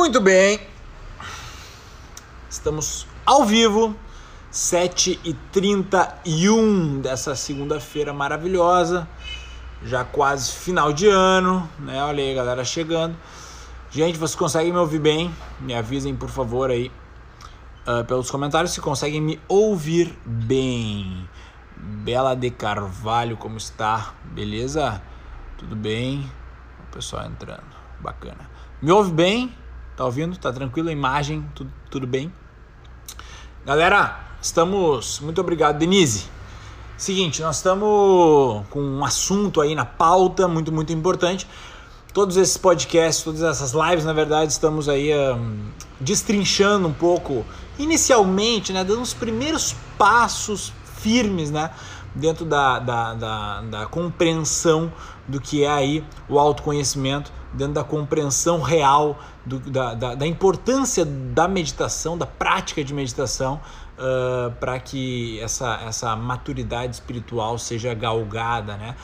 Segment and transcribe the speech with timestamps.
[0.00, 0.58] Muito bem.
[2.48, 3.94] Estamos ao vivo,
[4.50, 9.06] 7h31 dessa segunda-feira maravilhosa.
[9.84, 12.02] Já quase final de ano, né?
[12.02, 13.14] Olha aí, galera chegando.
[13.90, 15.30] Gente, vocês conseguem me ouvir bem?
[15.60, 16.90] Me avisem, por favor, aí
[17.86, 21.28] uh, pelos comentários se conseguem me ouvir bem.
[21.76, 24.14] Bela de Carvalho, como está?
[24.24, 25.02] Beleza?
[25.58, 26.20] Tudo bem?
[26.88, 27.76] O pessoal entrando.
[28.00, 28.48] Bacana.
[28.80, 29.60] Me ouve bem?
[30.00, 30.34] Tá ouvindo?
[30.38, 30.88] Tá tranquilo?
[30.88, 32.32] A imagem, tudo, tudo bem?
[33.66, 35.20] Galera, estamos.
[35.20, 36.24] Muito obrigado, Denise.
[36.96, 41.46] Seguinte, nós estamos com um assunto aí na pauta muito, muito importante.
[42.14, 45.68] Todos esses podcasts, todas essas lives, na verdade, estamos aí um,
[46.00, 47.44] destrinchando um pouco,
[47.78, 51.72] inicialmente, né, dando os primeiros passos firmes, né,
[52.14, 54.90] dentro da, da, da, da compreensão
[55.28, 61.04] do que é aí o autoconhecimento, dentro da compreensão real do, da, da, da, importância
[61.04, 63.60] da meditação, da prática de meditação,
[63.98, 68.94] uh, para que essa, essa maturidade espiritual seja galgada, né?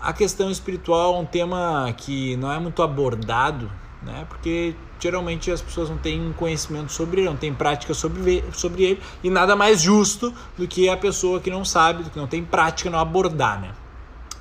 [0.00, 3.70] A questão espiritual é um tema que não é muito abordado,
[4.02, 4.24] né?
[4.28, 9.02] Porque geralmente as pessoas não têm conhecimento sobre ele, não têm prática sobre, sobre ele,
[9.22, 12.88] e nada mais justo do que a pessoa que não sabe, que não tem prática,
[12.88, 13.72] não abordar, né?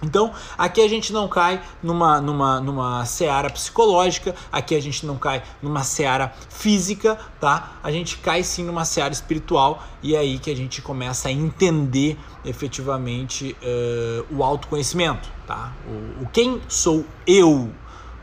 [0.01, 5.17] Então, aqui a gente não cai numa, numa, numa seara psicológica, aqui a gente não
[5.17, 7.73] cai numa seara física, tá?
[7.83, 11.31] A gente cai sim numa seara espiritual e é aí que a gente começa a
[11.31, 15.73] entender efetivamente uh, o autoconhecimento, tá?
[15.85, 17.69] O, o quem sou eu,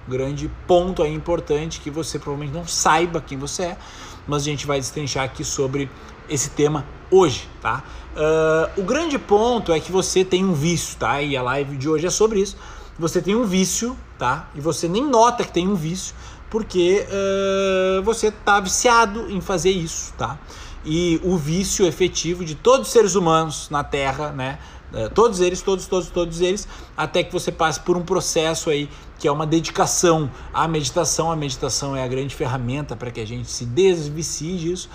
[0.09, 3.79] grande ponto aí importante que você provavelmente não saiba quem você é,
[4.27, 5.91] mas a gente vai destrinchar aqui sobre
[6.29, 7.83] esse tema hoje, tá?
[8.17, 11.21] Uh, o grande ponto é que você tem um vício, tá?
[11.23, 12.57] E a live de hoje é sobre isso.
[12.99, 14.49] Você tem um vício, tá?
[14.55, 16.15] E você nem nota que tem um vício,
[16.51, 20.39] porque uh, você tá viciado em fazer isso, tá?
[20.85, 24.59] E o vício efetivo de todos os seres humanos na Terra, né?
[24.93, 26.67] Uh, todos eles, todos, todos, todos eles,
[26.97, 31.31] até que você passe por um processo aí que é uma dedicação à meditação.
[31.31, 34.89] A meditação é a grande ferramenta para que a gente se desvicie disso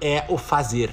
[0.00, 0.90] é o fazer.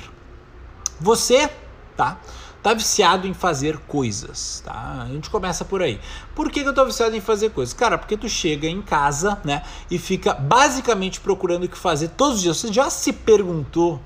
[0.99, 1.49] Você,
[1.97, 2.19] tá?
[2.61, 5.01] Tá viciado em fazer coisas, tá?
[5.01, 5.99] A gente começa por aí.
[6.35, 7.73] Por que, que eu tô viciado em fazer coisas?
[7.73, 12.35] Cara, porque tu chega em casa, né, e fica basicamente procurando o que fazer todos
[12.35, 12.57] os dias.
[12.57, 13.99] Você já se perguntou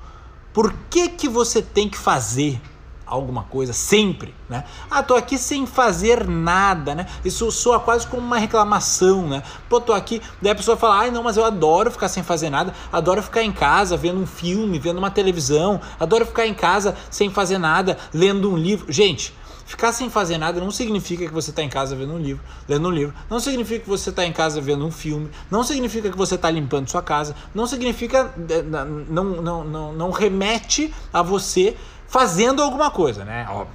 [0.53, 2.61] por que que você tem que fazer
[3.05, 4.63] alguma coisa sempre, né?
[4.89, 7.05] Ah, tô aqui sem fazer nada, né?
[7.23, 9.43] Isso soa quase como uma reclamação, né?
[9.69, 12.49] Pô, tô aqui, daí a pessoa fala: "Ai, não, mas eu adoro ficar sem fazer
[12.49, 16.95] nada, adoro ficar em casa vendo um filme, vendo uma televisão, adoro ficar em casa
[17.09, 18.91] sem fazer nada, lendo um livro".
[18.91, 19.33] Gente,
[19.65, 22.87] Ficar sem fazer nada não significa que você está em casa vendo um livro, lendo
[22.87, 23.15] um livro.
[23.27, 25.31] Não significa que você está em casa vendo um filme.
[25.49, 27.35] Não significa que você está limpando sua casa.
[27.53, 28.31] Não significa.
[28.47, 31.75] Eh, não, não, não, não remete a você
[32.07, 33.47] fazendo alguma coisa, né?
[33.49, 33.65] Ó,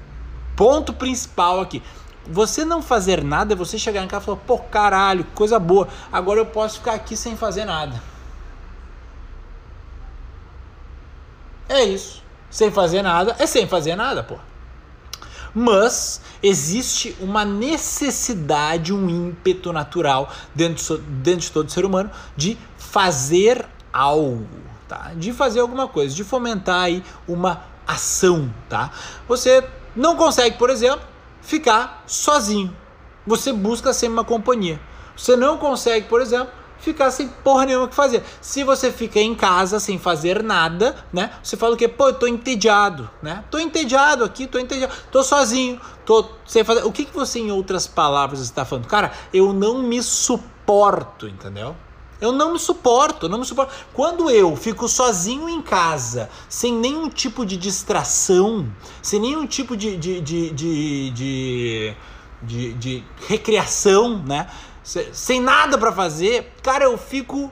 [0.57, 1.83] ponto principal aqui.
[2.27, 5.89] Você não fazer nada é você chegar em casa e falar, pô, caralho, coisa boa,
[6.13, 8.01] agora eu posso ficar aqui sem fazer nada.
[11.69, 12.23] É isso.
[12.51, 14.37] Sem fazer nada é sem fazer nada, pô.
[15.55, 23.67] Mas existe uma necessidade, um ímpeto natural dentro, dentro de todo ser humano de fazer
[23.93, 24.47] algo,
[24.89, 25.12] tá?
[25.17, 28.91] De fazer alguma coisa, de fomentar aí uma ação, tá?
[29.29, 29.65] Você
[29.95, 31.07] não consegue, por exemplo,
[31.41, 32.77] ficar sozinho.
[33.27, 34.81] Você busca sempre uma companhia.
[35.17, 38.23] Você não consegue, por exemplo, ficar sem porra nenhuma que fazer.
[38.41, 41.31] Se você fica em casa sem fazer nada, né?
[41.43, 41.87] Você fala o quê?
[41.87, 43.45] Pô, eu tô entediado, né?
[43.51, 46.85] Tô entediado aqui, tô entediado, tô sozinho, tô sem fazer.
[46.85, 48.87] O que, que você, em outras palavras, está falando?
[48.87, 51.77] Cara, eu não me suporto, entendeu?
[52.20, 53.72] Eu não me suporto, não me suporto.
[53.94, 58.70] Quando eu fico sozinho em casa, sem nenhum tipo de distração,
[59.03, 61.97] sem nenhum tipo de, de, de, de, de,
[62.42, 64.48] de, de recreação, né?
[65.12, 67.50] Sem nada para fazer, cara, eu fico.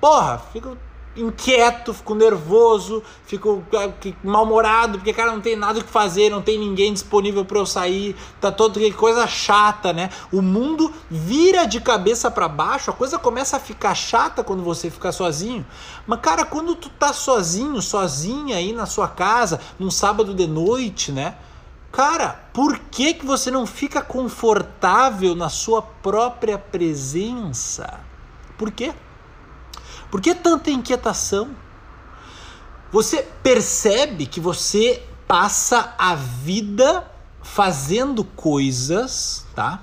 [0.00, 0.76] Porra, fico
[1.16, 3.90] inquieto, fico nervoso, fico ah,
[4.24, 7.66] mal-humorado, porque, cara, não tem nada o que fazer, não tem ninguém disponível para eu
[7.66, 10.10] sair, tá que coisa chata, né?
[10.32, 14.90] O mundo vira de cabeça para baixo, a coisa começa a ficar chata quando você
[14.90, 15.64] fica sozinho.
[16.06, 21.12] Mas, cara, quando tu tá sozinho, sozinha aí na sua casa, num sábado de noite,
[21.12, 21.36] né?
[21.90, 28.00] Cara, por que, que você não fica confortável na sua própria presença?
[28.56, 28.94] Por quê?
[30.12, 31.56] Por que tanta inquietação?
[32.92, 37.10] Você percebe que você passa a vida
[37.42, 39.82] fazendo coisas, tá?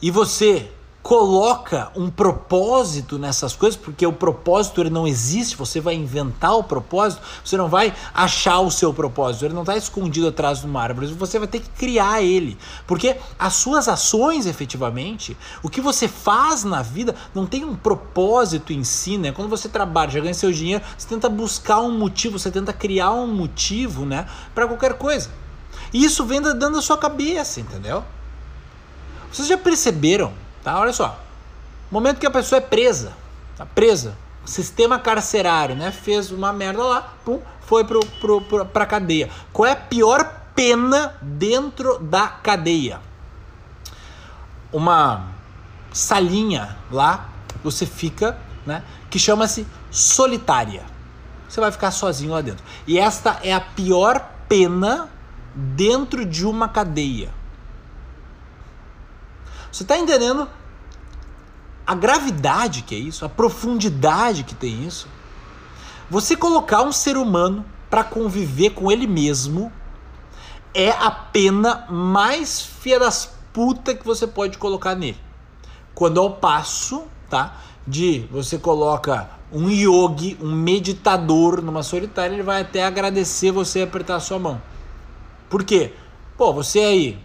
[0.00, 0.70] E você
[1.02, 6.62] coloca um propósito nessas coisas, porque o propósito ele não existe, você vai inventar o
[6.62, 10.80] propósito, você não vai achar o seu propósito, ele não está escondido atrás de uma
[10.80, 12.56] árvore, você vai ter que criar ele,
[12.86, 18.72] porque as suas ações efetivamente, o que você faz na vida não tem um propósito
[18.72, 19.32] em si, né?
[19.32, 23.12] Quando você trabalha, já ganha seu dinheiro, você tenta buscar um motivo, você tenta criar
[23.12, 25.30] um motivo, né, para qualquer coisa.
[25.92, 28.04] E isso vem dando da sua cabeça, entendeu?
[29.32, 30.78] Vocês já perceberam Tá?
[30.78, 31.18] Olha só.
[31.90, 33.12] Momento que a pessoa é presa,
[33.56, 35.92] tá presa, sistema carcerário, né?
[35.92, 39.28] Fez uma merda lá, pum, foi pro, pro, pro, pra cadeia.
[39.52, 43.00] Qual é a pior pena dentro da cadeia?
[44.72, 45.26] Uma
[45.92, 47.28] salinha lá,
[47.62, 48.82] você fica, né?
[49.10, 50.82] Que chama-se solitária.
[51.46, 52.64] Você vai ficar sozinho lá dentro.
[52.86, 54.18] E esta é a pior
[54.48, 55.10] pena
[55.54, 57.28] dentro de uma cadeia.
[59.72, 60.46] Você está entendendo
[61.86, 65.08] a gravidade que é isso, a profundidade que tem isso?
[66.10, 69.72] Você colocar um ser humano para conviver com ele mesmo
[70.74, 75.18] é a pena mais fia das puta que você pode colocar nele.
[75.94, 77.56] Quando ao passo, tá?
[77.86, 84.16] De você coloca um yogi, um meditador numa solitária, ele vai até agradecer você apertar
[84.16, 84.60] a sua mão.
[85.50, 85.92] Por quê?
[86.36, 87.18] Pô, você aí,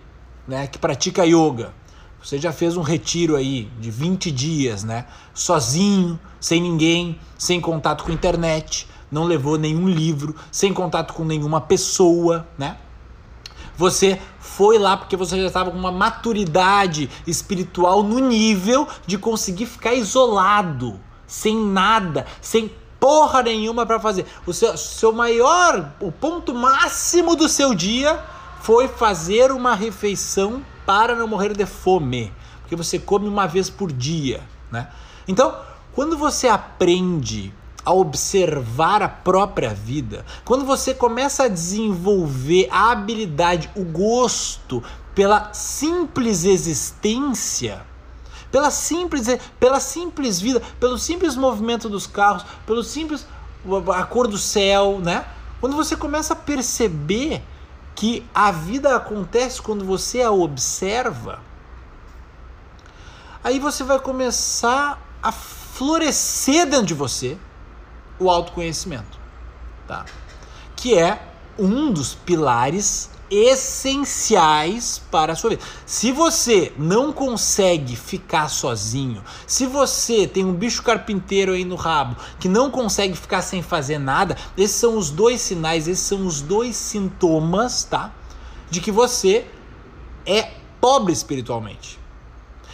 [0.48, 1.74] né, que pratica yoga,
[2.22, 5.06] você já fez um retiro aí de 20 dias, né?
[5.34, 11.62] Sozinho, sem ninguém, sem contato com internet, não levou nenhum livro, sem contato com nenhuma
[11.62, 12.78] pessoa, né?
[13.78, 19.68] Você foi lá porque você já estava com uma maturidade espiritual no nível de conseguir
[19.68, 24.26] ficar isolado, sem nada, sem porra nenhuma para fazer.
[24.48, 28.20] O seu, seu maior, o ponto máximo do seu dia
[28.62, 33.92] foi fazer uma refeição para não morrer de fome, porque você come uma vez por
[33.92, 34.42] dia,
[34.72, 34.88] né?
[35.28, 35.54] Então,
[35.94, 37.54] quando você aprende
[37.84, 44.82] a observar a própria vida, quando você começa a desenvolver a habilidade, o gosto
[45.14, 47.86] pela simples existência,
[48.50, 49.28] pela simples,
[49.60, 53.28] pela simples vida, pelo simples movimento dos carros, pelo simples
[53.94, 55.26] a cor do céu, né?
[55.60, 57.42] Quando você começa a perceber
[57.98, 61.42] que a vida acontece quando você a observa,
[63.44, 67.40] aí você vai começar a florescer dentro de você
[68.20, 69.18] o autoconhecimento,
[69.88, 70.06] tá?
[70.76, 71.28] Que é
[71.58, 75.62] um dos pilares essenciais para a sua vida.
[75.86, 82.16] Se você não consegue ficar sozinho, se você tem um bicho carpinteiro aí no rabo
[82.40, 86.42] que não consegue ficar sem fazer nada, esses são os dois sinais, esses são os
[86.42, 88.14] dois sintomas, tá?
[88.70, 89.46] De que você
[90.26, 92.00] é pobre espiritualmente.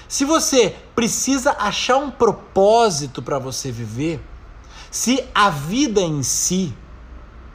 [0.08, 4.22] Se você precisa achar um propósito para você viver,
[4.92, 6.72] se a vida em si,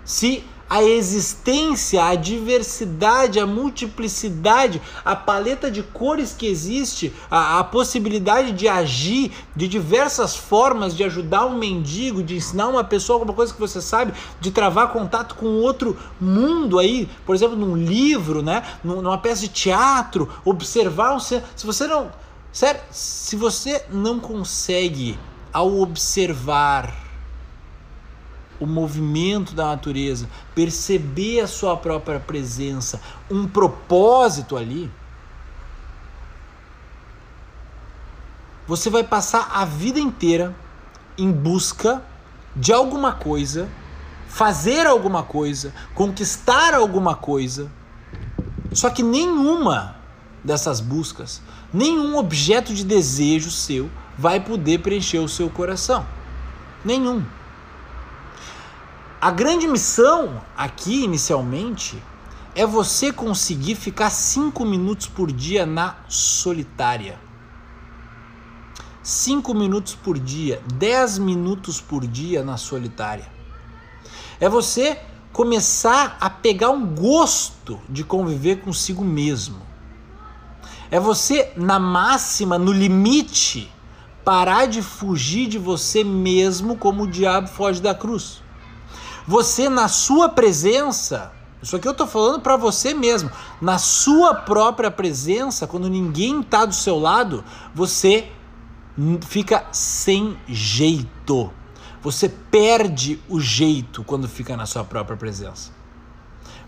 [0.04, 7.64] se a existência, a diversidade, a multiplicidade, a paleta de cores que existe, a, a,
[7.64, 13.34] possibilidade de agir de diversas formas, de ajudar um mendigo, de ensinar uma pessoa alguma
[13.34, 18.42] coisa que você sabe, de travar contato com outro mundo aí, por exemplo, num livro,
[18.42, 22.10] né, numa peça de teatro, observar um se você não,
[22.52, 25.18] sério, se você não consegue
[25.52, 27.07] ao observar
[28.60, 33.00] o movimento da natureza, perceber a sua própria presença,
[33.30, 34.90] um propósito ali,
[38.66, 40.54] você vai passar a vida inteira
[41.16, 42.02] em busca
[42.54, 43.68] de alguma coisa,
[44.28, 47.70] fazer alguma coisa, conquistar alguma coisa.
[48.72, 49.96] Só que nenhuma
[50.44, 51.40] dessas buscas,
[51.72, 53.88] nenhum objeto de desejo seu
[54.18, 56.04] vai poder preencher o seu coração.
[56.84, 57.24] Nenhum.
[59.20, 62.00] A grande missão aqui, inicialmente,
[62.54, 67.18] é você conseguir ficar 5 minutos por dia na solitária.
[69.02, 73.26] 5 minutos por dia, 10 minutos por dia na solitária.
[74.38, 75.00] É você
[75.32, 79.60] começar a pegar um gosto de conviver consigo mesmo.
[80.92, 83.68] É você, na máxima, no limite,
[84.24, 88.46] parar de fugir de você mesmo como o diabo foge da cruz.
[89.28, 91.30] Você, na sua presença,
[91.62, 93.30] isso aqui eu estou falando para você mesmo,
[93.60, 97.44] na sua própria presença, quando ninguém está do seu lado,
[97.74, 98.32] você
[99.26, 101.52] fica sem jeito.
[102.00, 105.72] Você perde o jeito quando fica na sua própria presença.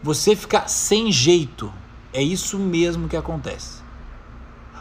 [0.02, 1.72] Você fica sem jeito.
[2.12, 3.82] É isso mesmo que acontece.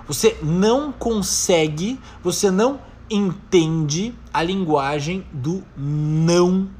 [0.06, 6.78] Você não consegue, você não entende a linguagem do não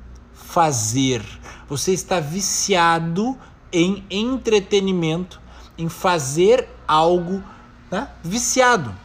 [0.48, 1.24] fazer.
[1.68, 3.38] Você está viciado
[3.72, 5.40] em entretenimento,
[5.78, 7.44] em fazer algo
[7.92, 8.10] né?
[8.24, 8.96] viciado.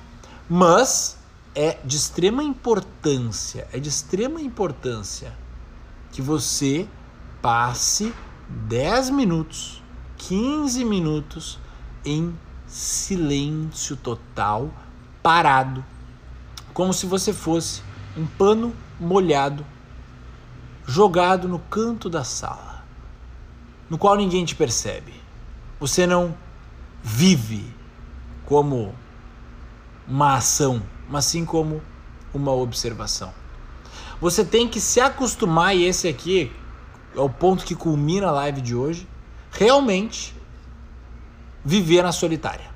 [0.48, 1.18] Mas
[1.54, 5.36] é de extrema importância, é de extrema importância
[6.10, 6.88] que você
[7.42, 8.12] passe
[8.48, 9.82] 10 minutos,
[10.16, 11.58] 15 minutos
[12.04, 12.34] em
[12.66, 14.70] silêncio total,
[15.22, 15.84] parado,
[16.72, 17.82] como se você fosse
[18.16, 19.64] um pano molhado
[20.86, 22.84] jogado no canto da sala,
[23.88, 25.14] no qual ninguém te percebe.
[25.80, 26.36] Você não
[27.02, 27.64] vive
[28.46, 28.94] como
[30.06, 31.82] uma ação, mas sim como
[32.32, 33.32] uma observação.
[34.20, 36.52] Você tem que se acostumar, e esse aqui
[37.14, 39.08] é o ponto que culmina a live de hoje,
[39.50, 40.34] realmente
[41.64, 42.70] viver na solitária.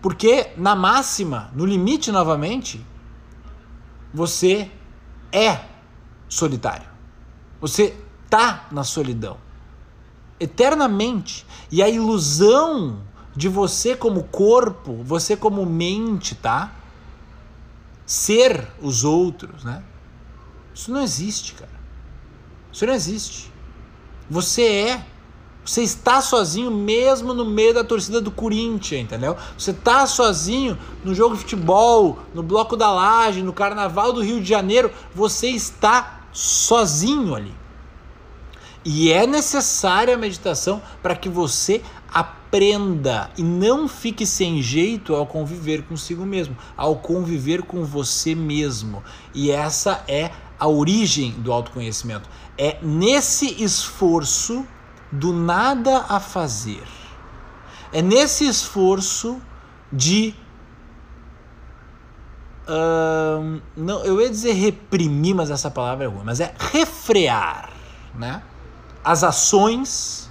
[0.00, 2.84] Porque na máxima, no limite novamente,
[4.12, 4.70] você
[5.32, 5.69] é
[6.30, 6.88] solitário.
[7.60, 7.94] Você
[8.30, 9.36] tá na solidão
[10.40, 11.46] eternamente.
[11.70, 13.02] E a ilusão
[13.36, 16.72] de você como corpo, você como mente, tá?
[18.06, 19.84] Ser os outros, né?
[20.74, 21.70] Isso não existe, cara.
[22.72, 23.52] Isso não existe.
[24.28, 25.06] Você é.
[25.62, 29.36] Você está sozinho mesmo no meio da torcida do Corinthians, entendeu?
[29.58, 34.40] Você está sozinho no jogo de futebol, no bloco da laje, no carnaval do Rio
[34.40, 34.90] de Janeiro.
[35.14, 37.54] Você está sozinho ali.
[38.84, 41.82] E é necessária a meditação para que você
[42.12, 49.02] aprenda e não fique sem jeito ao conviver consigo mesmo, ao conviver com você mesmo.
[49.34, 52.28] E essa é a origem do autoconhecimento.
[52.56, 54.66] É nesse esforço
[55.12, 56.84] do nada a fazer.
[57.92, 59.40] É nesse esforço
[59.92, 60.34] de
[63.76, 67.70] não, eu ia dizer reprimir, mas essa palavra é ruim, mas é refrear,
[68.14, 68.42] né?
[69.02, 70.30] As ações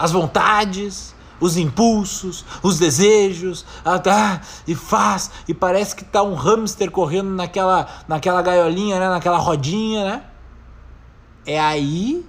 [0.00, 6.34] as vontades, os impulsos, os desejos, ah, tá, e faz, e parece que tá um
[6.34, 10.24] hamster correndo naquela, naquela gaiolinha, né, naquela rodinha, né?
[11.44, 12.26] É aí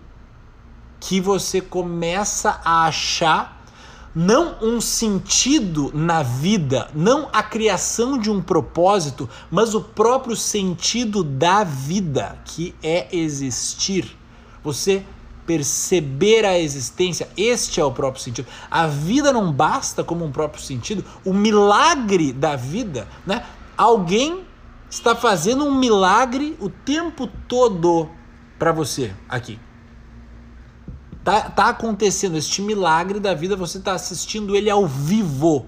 [1.00, 3.61] que você começa a achar
[4.14, 11.24] não um sentido na vida, não a criação de um propósito, mas o próprio sentido
[11.24, 14.18] da vida, que é existir.
[14.64, 15.04] Você
[15.46, 18.48] perceber a existência, este é o próprio sentido.
[18.70, 23.46] A vida não basta como um próprio sentido, o milagre da vida, né?
[23.76, 24.46] Alguém
[24.90, 28.10] está fazendo um milagre o tempo todo
[28.60, 29.58] para você aqui.
[31.24, 35.68] Tá, tá acontecendo este milagre da vida, você está assistindo ele ao vivo,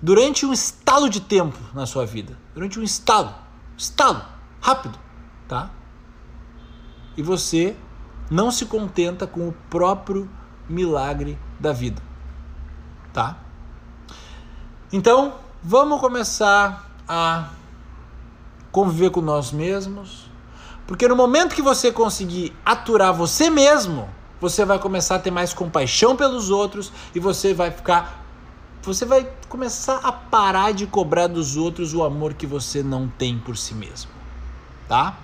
[0.00, 3.34] durante um estalo de tempo na sua vida, durante um estalo,
[3.76, 4.22] estalo,
[4.60, 4.96] rápido,
[5.48, 5.70] tá?
[7.16, 7.76] E você
[8.30, 10.30] não se contenta com o próprio
[10.68, 12.00] milagre da vida,
[13.12, 13.38] tá?
[14.92, 17.48] Então, vamos começar a
[18.70, 20.30] conviver com nós mesmos,
[20.86, 24.08] porque no momento que você conseguir aturar você mesmo,
[24.42, 28.20] você vai começar a ter mais compaixão pelos outros e você vai ficar
[28.82, 33.38] você vai começar a parar de cobrar dos outros o amor que você não tem
[33.38, 34.10] por si mesmo,
[34.88, 35.16] tá?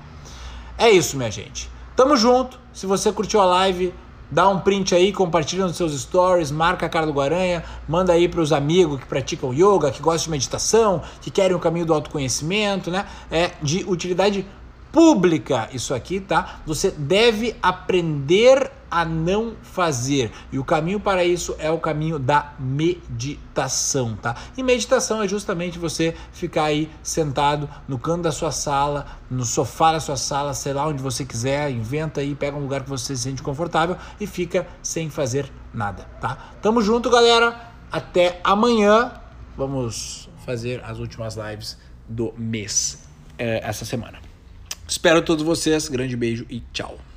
[0.79, 1.69] É isso, minha gente.
[1.97, 2.61] Tamo junto.
[2.73, 3.93] Se você curtiu a live,
[4.31, 8.29] dá um print aí, compartilha nos seus stories, marca a cara do Guaranha, manda aí
[8.29, 11.93] para os amigos que praticam yoga, que gostam de meditação, que querem o caminho do
[11.93, 13.09] autoconhecimento, né?
[13.29, 14.47] É de utilidade
[14.93, 16.61] pública isso aqui, tá?
[16.65, 20.30] Você deve aprender a não fazer.
[20.52, 24.37] E o caminho para isso é o caminho da meditação, tá?
[24.57, 29.92] E meditação é justamente você ficar aí sentado no canto da sua sala, no sofá
[29.92, 33.16] da sua sala, sei lá onde você quiser, inventa aí, pega um lugar que você
[33.16, 36.54] se sente confortável e fica sem fazer nada, tá?
[36.62, 37.68] Tamo junto, galera.
[37.90, 39.12] Até amanhã.
[39.57, 41.78] Vamos fazer as últimas lives
[42.09, 43.02] do mês
[43.38, 44.18] é, essa semana.
[44.87, 45.88] Espero todos vocês.
[45.88, 47.08] Grande beijo e tchau.